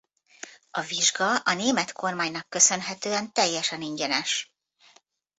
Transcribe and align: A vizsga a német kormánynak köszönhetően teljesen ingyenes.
A 0.71 0.81
vizsga 0.81 1.37
a 1.43 1.53
német 1.53 1.91
kormánynak 1.91 2.49
köszönhetően 2.49 3.33
teljesen 3.33 3.81
ingyenes. 3.81 4.53